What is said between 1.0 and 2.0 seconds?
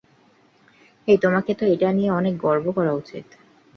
এই, তোমাকে তো এটা